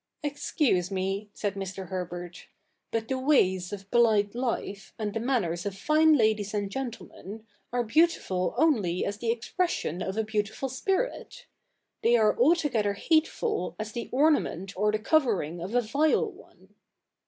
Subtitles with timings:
[0.23, 1.89] 'Excuse me,' said Mr.
[1.89, 2.47] Herbert,
[2.89, 7.83] 'but the ways of polite life, and the manners of fine ladies and gentlemen, are
[7.83, 11.49] beautiful only as the expression of a beautiful spirit I
[12.01, 16.73] They are altogether hateful as the ornament or the covering of a vile one.'